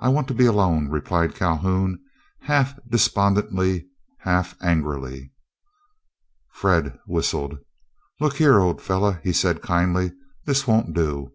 I 0.00 0.08
want 0.08 0.26
to 0.26 0.34
be 0.34 0.46
alone," 0.46 0.88
replied 0.88 1.36
Calhoun, 1.36 2.00
half 2.40 2.76
despondently, 2.88 3.86
half 4.18 4.56
angrily. 4.60 5.30
Fred 6.50 6.98
whistled. 7.06 7.58
"Look 8.18 8.34
here, 8.38 8.58
old 8.58 8.82
fellow," 8.82 9.12
he 9.22 9.32
said, 9.32 9.62
kindly, 9.62 10.10
"this 10.44 10.66
won't 10.66 10.92
do. 10.92 11.30